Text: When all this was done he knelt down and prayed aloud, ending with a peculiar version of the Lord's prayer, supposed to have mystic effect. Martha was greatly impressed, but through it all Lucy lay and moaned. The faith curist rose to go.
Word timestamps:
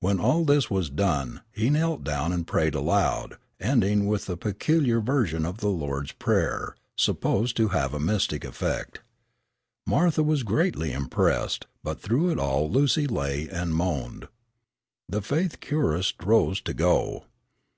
When 0.00 0.20
all 0.20 0.46
this 0.46 0.70
was 0.70 0.88
done 0.88 1.42
he 1.52 1.68
knelt 1.68 2.02
down 2.02 2.32
and 2.32 2.46
prayed 2.46 2.74
aloud, 2.74 3.36
ending 3.60 4.06
with 4.06 4.26
a 4.30 4.34
peculiar 4.38 5.02
version 5.02 5.44
of 5.44 5.58
the 5.58 5.68
Lord's 5.68 6.12
prayer, 6.12 6.74
supposed 6.96 7.58
to 7.58 7.68
have 7.68 7.92
mystic 8.00 8.42
effect. 8.42 9.02
Martha 9.86 10.22
was 10.22 10.44
greatly 10.44 10.92
impressed, 10.92 11.66
but 11.84 12.00
through 12.00 12.30
it 12.30 12.38
all 12.38 12.70
Lucy 12.70 13.06
lay 13.06 13.50
and 13.50 13.74
moaned. 13.74 14.28
The 15.10 15.20
faith 15.20 15.60
curist 15.60 16.24
rose 16.24 16.62
to 16.62 16.72
go. 16.72 17.26